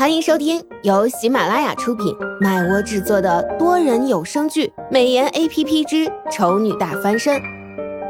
[0.00, 7.36] 欢迎收听由喜马拉雅出品、麦窝制作的多人有声剧《美颜 A P P 之丑女大翻身》，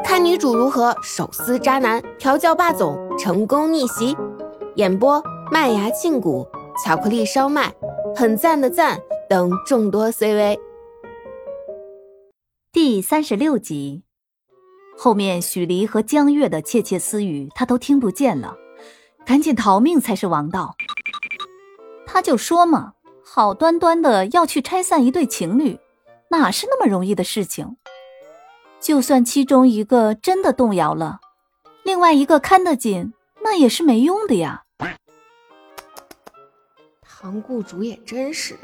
[0.05, 4.17] 看女主如何手撕渣男、调教霸总、成功逆袭。
[4.77, 6.47] 演播：麦芽庆谷、
[6.85, 7.75] 巧克力烧麦、
[8.15, 8.97] 很赞的赞
[9.29, 10.61] 等众多 C V。
[12.71, 14.05] 第三十六集，
[14.97, 18.55] 后面许离和江月的窃窃私语，他都听不见了，
[19.27, 20.77] 赶紧逃命才是王道。
[22.13, 25.79] 他就说嘛，好端端的要去拆散一对情侣，
[26.31, 27.77] 哪是那么容易的事情？
[28.81, 31.21] 就算其中一个真的动摇了，
[31.85, 34.65] 另外一个看得紧，那也是没用的呀。
[37.01, 38.63] 唐雇主也真是的，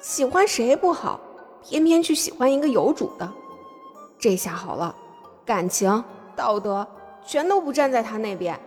[0.00, 1.20] 喜欢谁不好，
[1.62, 3.32] 偏偏去喜欢一个有主的。
[4.18, 4.92] 这下好了，
[5.44, 6.02] 感情、
[6.34, 6.84] 道德
[7.24, 8.58] 全都不站在他那边，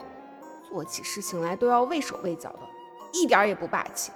[0.69, 2.59] 做起事情来都要畏手畏脚的。
[3.15, 4.11] 一点也不霸气。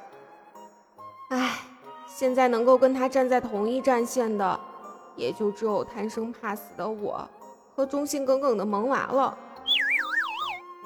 [1.30, 1.60] 唉，
[2.08, 4.60] 现在能够跟他站在同一战线的，
[5.16, 7.28] 也就只有贪生怕死的我
[7.76, 9.38] 和忠心耿耿的萌娃了。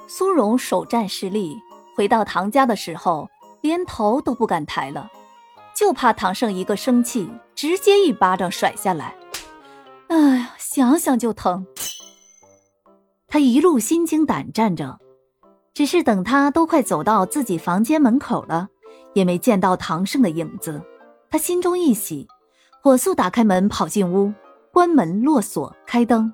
[0.06, 1.56] 苏荣首战失利，
[1.96, 3.28] 回到唐家的时候，
[3.62, 5.10] 连头都不敢抬了，
[5.74, 9.16] 就怕唐胜一个生气，直接一巴掌甩下来。
[10.08, 11.66] 哎呀，想想就疼。
[13.26, 15.00] 他一路心惊胆战着。
[15.74, 18.68] 只是等他都快走到自己房间门口了，
[19.12, 20.80] 也没见到唐胜的影子，
[21.28, 22.28] 他心中一喜，
[22.80, 24.32] 火速打开门跑进屋，
[24.72, 26.32] 关门落锁，开灯，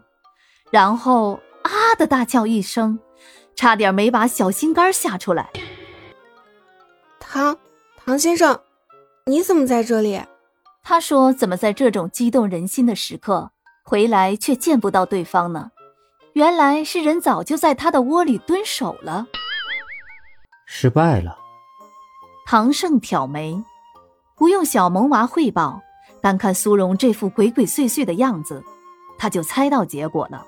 [0.70, 2.98] 然后啊的大叫一声，
[3.56, 5.50] 差点没把小心肝吓出来。
[7.18, 7.56] 唐
[7.96, 8.60] 唐先生，
[9.24, 10.20] 你怎么在这里？
[10.82, 13.52] 他说：“怎么在这种激动人心的时刻
[13.84, 15.70] 回来，却见不到对方呢？”
[16.34, 19.26] 原来是人早就在他的窝里蹲守了，
[20.64, 21.36] 失败了。
[22.46, 23.62] 唐胜挑眉，
[24.36, 25.80] 不用小萌娃汇报，
[26.20, 28.62] 单看苏荣这副鬼鬼祟祟的样子，
[29.18, 30.46] 他就猜到结果了。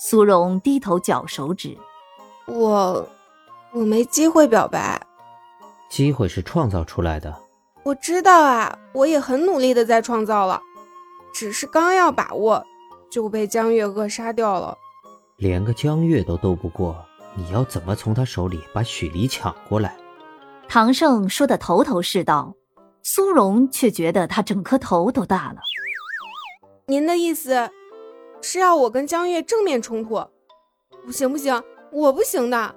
[0.00, 1.76] 苏荣低头绞手指
[2.46, 3.08] ：“我，
[3.72, 5.00] 我没机会表白。
[5.88, 7.34] 机会是创造出来的。
[7.84, 10.60] 我知道啊，我也很努力的在创造了，
[11.32, 12.64] 只是刚要把握。”
[13.10, 14.76] 就被江月扼杀掉了，
[15.36, 17.04] 连个江月都斗不过，
[17.34, 19.96] 你要怎么从他手里把许离抢过来？
[20.68, 22.54] 唐胜说的头头是道，
[23.02, 25.60] 苏荣却觉得他整颗头都大了。
[26.86, 27.70] 您的意思
[28.42, 30.22] 是要我跟江月正面冲突？
[31.04, 32.74] 不行不行，我不行的。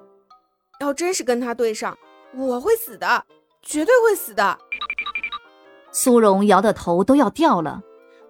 [0.80, 1.96] 要真是跟他对上，
[2.34, 3.24] 我会死的，
[3.62, 4.58] 绝对会死的。
[5.92, 7.82] 苏荣摇的头都要掉了。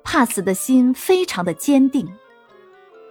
[0.05, 2.13] 怕死的心非常的坚定，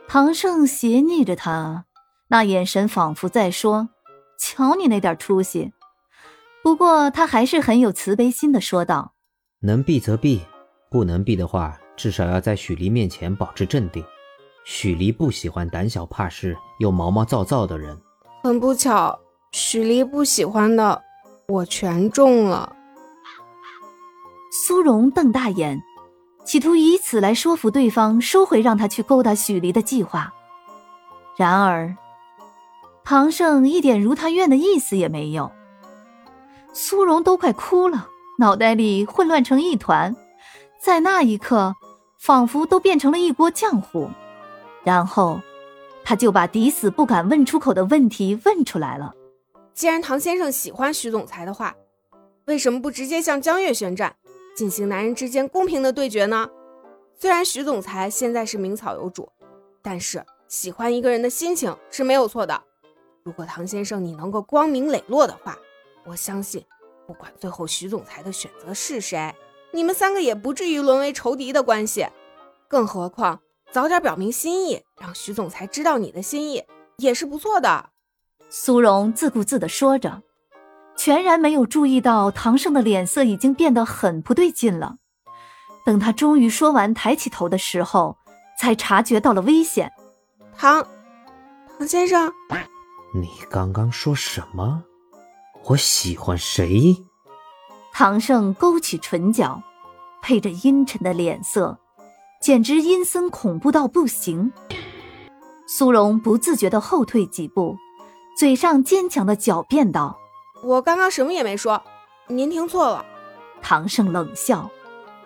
[0.07, 1.85] 唐胜斜睨着他，
[2.27, 3.89] 那眼神仿佛在说
[4.37, 5.71] ：“瞧你那点出息。”
[6.63, 9.13] 不过他还是很有慈悲心的说道
[9.61, 10.41] ：“能避则避，
[10.91, 14.03] 不能避的话，至少要在许离面前保持镇定。
[14.63, 17.97] 许离不喜欢胆小怕事又毛毛躁躁的人。
[18.43, 19.19] 很不巧，
[19.53, 21.01] 许离不喜欢的，
[21.47, 22.75] 我全中了。”
[24.67, 25.81] 苏荣瞪大眼。
[26.43, 30.33] 企图以此来说服对方收回让他去勾搭许离的计划，
[31.37, 31.95] 然而
[33.03, 35.51] 唐胜一点如他愿的意思也没有。
[36.73, 38.07] 苏荣都快哭了，
[38.39, 40.15] 脑袋里混乱成一团，
[40.79, 41.75] 在那一刻
[42.17, 44.09] 仿佛都变成了一锅浆糊。
[44.83, 45.39] 然后
[46.03, 49.13] 他就把抵死不敢问出口的问题问出来了：
[49.73, 51.75] 既然唐先生喜欢徐总裁的话，
[52.45, 54.15] 为什么不直接向江月宣战？
[54.55, 56.49] 进行男人之间公平的对决呢？
[57.17, 59.29] 虽然徐总裁现在是名草有主，
[59.81, 62.63] 但是喜欢一个人的心情是没有错的。
[63.23, 65.57] 如果唐先生你能够光明磊落的话，
[66.05, 66.65] 我相信，
[67.05, 69.33] 不管最后徐总裁的选择是谁，
[69.71, 72.07] 你们三个也不至于沦为仇敌的关系。
[72.67, 73.39] 更何况
[73.71, 76.63] 早点表明心意，让徐总裁知道你的心意
[76.97, 77.89] 也是不错的。
[78.49, 80.23] 苏荣自顾自地说着。
[80.97, 84.97] 全然没有注意到唐胜的脸色已经变得很不对劲了。
[85.83, 88.17] 等他终于说完，抬起头的时候，
[88.59, 89.91] 才察觉到了危险。
[90.55, 90.85] 唐，
[91.79, 92.31] 唐先生，
[93.15, 94.83] 你刚刚说什么？
[95.65, 96.95] 我喜欢谁？
[97.91, 99.61] 唐胜勾起唇角，
[100.21, 101.79] 配着阴沉的脸色，
[102.39, 104.53] 简直阴森恐怖到不行。
[105.67, 107.75] 苏荣不自觉的后退几步，
[108.37, 110.20] 嘴上坚强的狡辩道。
[110.63, 111.81] 我刚刚什么也没说，
[112.27, 113.05] 您听错了。
[113.61, 114.69] 唐胜冷笑，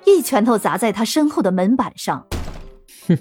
[0.05, 2.25] 一拳头砸在他身后的门板上。
[3.07, 3.17] 哼，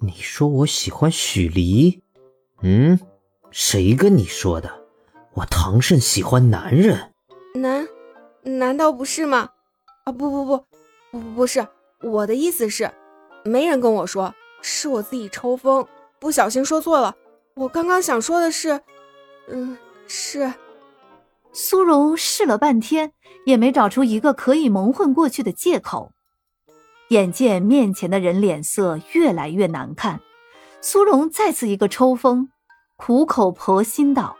[0.00, 2.02] 你说我喜欢许离？
[2.62, 2.98] 嗯，
[3.50, 4.70] 谁跟你说的？
[5.34, 7.12] 我唐胜喜欢男人。
[7.54, 7.88] 难，
[8.42, 9.50] 难道不是吗？
[10.04, 10.56] 啊，不不不，
[11.10, 11.66] 不不不是，
[12.02, 12.90] 我的意思是，
[13.44, 15.86] 没人跟我说，是我自己抽风，
[16.18, 17.14] 不小心说错了。
[17.54, 18.80] 我刚刚想说的是，
[19.48, 20.52] 嗯，是。
[21.60, 23.14] 苏荣试了半天，
[23.44, 26.12] 也没找出一个可以蒙混过去的借口。
[27.08, 30.20] 眼见面前的人脸色越来越难看，
[30.80, 32.50] 苏荣再次一个抽风，
[32.96, 34.36] 苦口婆心道：“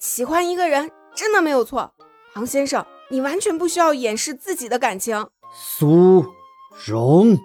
[0.00, 1.94] 喜欢一个人真的没有错，
[2.34, 6.26] 唐先生，你完全不需要掩饰自己的感情。”苏
[6.86, 7.38] 荣，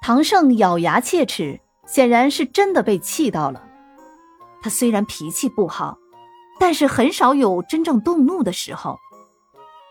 [0.00, 3.68] 唐胜咬牙切齿，显然是真的被气到了。
[4.62, 5.98] 他虽然脾气不好。
[6.62, 8.96] 但是很少有真正动怒的时候，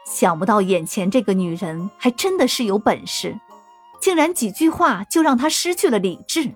[0.06, 3.38] 想不到眼前这个女人还真的是有本事，
[4.00, 6.50] 竟然几句话就让他失去了理智。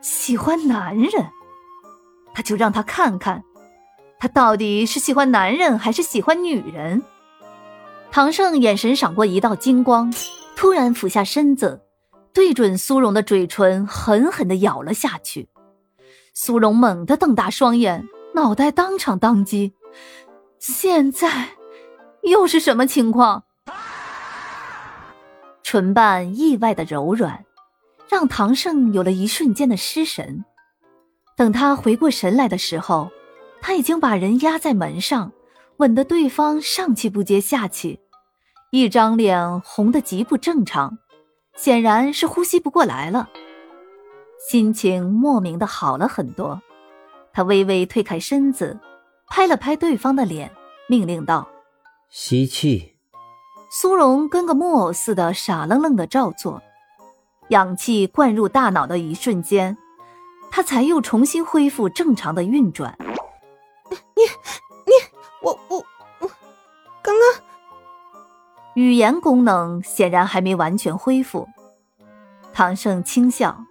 [0.00, 1.12] 喜欢男人，
[2.32, 3.44] 他就让他看看，
[4.18, 7.02] 他到底是喜欢男人还是喜欢女人。
[8.10, 10.10] 唐胜眼神闪过一道金光，
[10.56, 11.82] 突然俯下身子，
[12.32, 15.50] 对准苏荣的嘴唇狠狠地咬了下去。
[16.32, 18.08] 苏荣猛地瞪大双眼。
[18.34, 19.72] 脑袋当场当机，
[20.58, 21.50] 现在
[22.22, 23.44] 又是什么情况？
[25.62, 27.44] 唇瓣意外的柔软，
[28.08, 30.44] 让唐胜有了一瞬间的失神。
[31.36, 33.08] 等他回过神来的时候，
[33.60, 35.30] 他已经把人压在门上，
[35.76, 38.00] 吻得对方上气不接下气，
[38.72, 40.98] 一张脸红得极不正常，
[41.56, 43.30] 显然是呼吸不过来了，
[44.50, 46.60] 心情莫名的好了很多。
[47.34, 48.78] 他微微推开身子，
[49.26, 50.52] 拍了拍对方的脸，
[50.88, 51.48] 命令道
[52.08, 52.94] ：“吸气。”
[53.68, 56.62] 苏荣跟个木偶似的傻愣愣的照做。
[57.48, 59.76] 氧气灌入大脑的一瞬间，
[60.48, 62.96] 他才又重新恢复正常的运转。
[63.90, 64.22] 你
[64.86, 64.92] 你
[65.42, 65.84] 我我
[66.20, 66.30] 我，
[67.02, 67.42] 刚刚
[68.74, 71.48] 语言功能显然还没完全恢复。
[72.52, 73.64] 唐胜轻笑。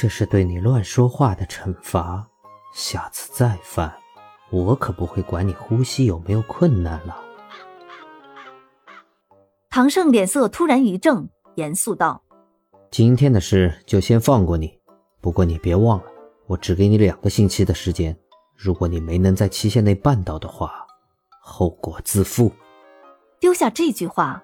[0.00, 2.24] 这是对你乱说话的惩罚，
[2.72, 3.92] 下次再犯，
[4.48, 7.20] 我可不会管你呼吸有没有困难了。
[9.68, 12.22] 唐胜脸色突然一正，严肃道
[12.92, 14.78] ：“今天的事就先放过你，
[15.20, 16.04] 不过你别忘了，
[16.46, 18.16] 我只给你两个星期的时间，
[18.54, 20.86] 如果你没能在期限内办到的话，
[21.42, 22.52] 后果自负。”
[23.40, 24.40] 丢下这句话，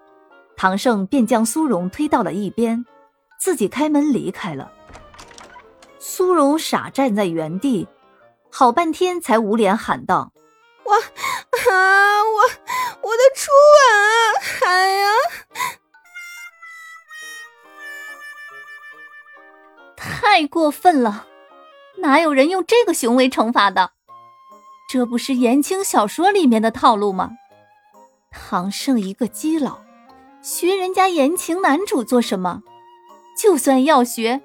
[0.56, 2.84] 唐胜便将苏荣推到了一边，
[3.38, 4.72] 自己开门离开了。
[6.06, 7.88] 苏荣傻站在原地，
[8.50, 10.34] 好半天才捂脸喊道
[10.84, 12.42] ：“我啊，我
[13.00, 14.66] 我的初吻啊！
[14.66, 15.08] 哎呀，
[19.96, 21.26] 太过分了！
[21.96, 23.92] 哪有人用这个行为惩罚的？
[24.90, 27.30] 这不是言情小说里面的套路吗？
[28.30, 29.78] 唐胜一个基佬，
[30.42, 32.62] 学人家言情男主做什么？
[33.40, 34.42] 就算要学。”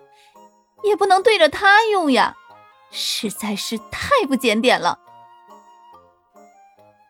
[0.83, 2.35] 也不能对着他用呀，
[2.91, 4.99] 实在是太不检点了。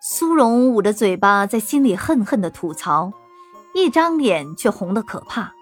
[0.02, 3.12] 苏荣捂着嘴巴，在心里恨恨的吐槽，
[3.74, 5.54] 一张脸却红的可怕。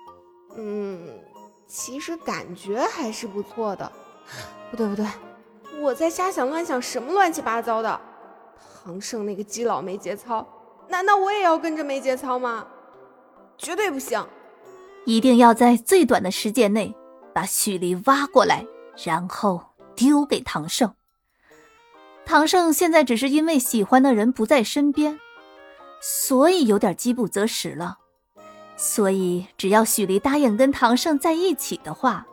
[0.56, 1.20] 嗯，
[1.68, 3.92] 其实感觉还是不错的。
[4.70, 5.06] 不对不对，
[5.80, 8.00] 我在瞎想乱想什么乱七八糟的。
[8.84, 10.48] 唐胜那个基佬没节操，
[10.88, 12.66] 难道我也要跟着没节操吗？
[13.58, 14.26] 绝对不行！
[15.06, 16.96] 一定要在最短的时间内。
[17.38, 18.66] 把许离挖过来，
[19.06, 19.64] 然后
[19.96, 20.96] 丢给唐胜。
[22.26, 25.20] 唐胜现在只是因为喜欢的人不在身边，
[26.02, 28.00] 所以有点饥不择食了。
[28.76, 32.26] 所以只要许离答应跟唐胜在一起的话，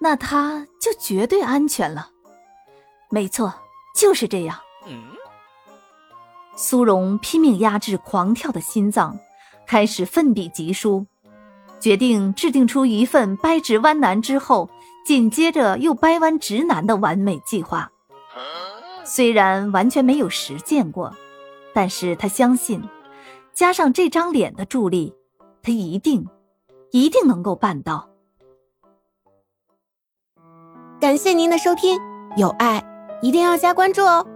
[0.00, 2.10] 那他就绝对安全了。
[3.10, 3.54] 没错，
[3.94, 4.58] 就是这样。
[6.56, 9.16] 苏荣拼命压制狂跳的心脏，
[9.64, 11.06] 开始奋笔疾书。
[11.84, 14.70] 决定制定出一份掰直弯男之后，
[15.04, 17.90] 紧接着又掰弯直男的完美计划。
[19.04, 21.14] 虽然完全没有实践过，
[21.74, 22.82] 但是他相信，
[23.52, 25.12] 加上这张脸的助力，
[25.62, 26.26] 他一定，
[26.90, 28.08] 一定能够办到。
[30.98, 32.00] 感谢您的收听，
[32.38, 32.82] 有爱
[33.20, 34.26] 一定要加关注哦。